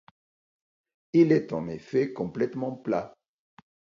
[1.13, 3.13] Il est en effet complètement plat.